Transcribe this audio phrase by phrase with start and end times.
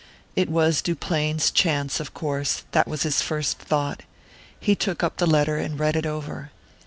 [0.35, 4.01] It was Duplain's chance, of course...that was his first thought.
[4.59, 6.49] He took up the letter and read it over.